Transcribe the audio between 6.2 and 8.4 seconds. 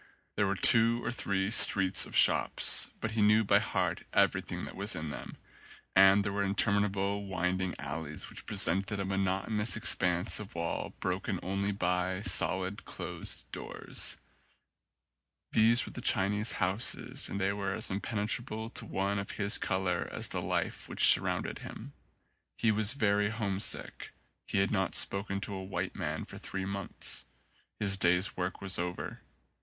there were interminable winding alleys